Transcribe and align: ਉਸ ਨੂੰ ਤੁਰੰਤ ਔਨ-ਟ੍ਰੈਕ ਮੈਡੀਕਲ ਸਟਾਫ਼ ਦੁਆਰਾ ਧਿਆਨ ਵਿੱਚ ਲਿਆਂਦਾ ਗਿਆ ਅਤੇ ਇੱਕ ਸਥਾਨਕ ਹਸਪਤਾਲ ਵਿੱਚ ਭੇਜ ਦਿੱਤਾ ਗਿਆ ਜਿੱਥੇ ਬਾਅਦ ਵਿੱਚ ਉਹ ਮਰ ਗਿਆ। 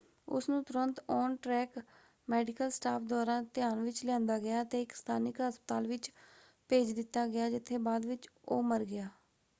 ਉਸ 0.27 0.47
ਨੂੰ 0.49 0.63
ਤੁਰੰਤ 0.63 0.99
ਔਨ-ਟ੍ਰੈਕ 1.09 1.77
ਮੈਡੀਕਲ 2.27 2.69
ਸਟਾਫ਼ 2.69 3.03
ਦੁਆਰਾ 3.03 3.41
ਧਿਆਨ 3.53 3.83
ਵਿੱਚ 3.83 4.03
ਲਿਆਂਦਾ 4.05 4.37
ਗਿਆ 4.39 4.61
ਅਤੇ 4.61 4.81
ਇੱਕ 4.81 4.95
ਸਥਾਨਕ 4.95 5.41
ਹਸਪਤਾਲ 5.41 5.87
ਵਿੱਚ 5.87 6.11
ਭੇਜ 6.69 6.91
ਦਿੱਤਾ 6.93 7.27
ਗਿਆ 7.27 7.49
ਜਿੱਥੇ 7.49 7.77
ਬਾਅਦ 7.79 8.05
ਵਿੱਚ 8.05 8.27
ਉਹ 8.47 8.63
ਮਰ 8.63 8.85
ਗਿਆ। 8.85 9.07